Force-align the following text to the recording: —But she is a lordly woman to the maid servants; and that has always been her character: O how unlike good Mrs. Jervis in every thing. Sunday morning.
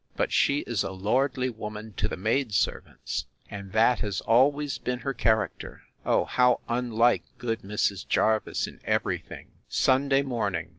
—But 0.15 0.31
she 0.31 0.61
is 0.61 0.81
a 0.81 0.89
lordly 0.89 1.51
woman 1.51 1.93
to 1.97 2.07
the 2.07 2.17
maid 2.17 2.55
servants; 2.55 3.27
and 3.51 3.71
that 3.73 3.99
has 3.99 4.19
always 4.21 4.79
been 4.79 4.97
her 5.01 5.13
character: 5.13 5.83
O 6.07 6.25
how 6.25 6.61
unlike 6.67 7.21
good 7.37 7.61
Mrs. 7.61 8.07
Jervis 8.07 8.65
in 8.65 8.81
every 8.83 9.19
thing. 9.19 9.49
Sunday 9.69 10.23
morning. 10.23 10.69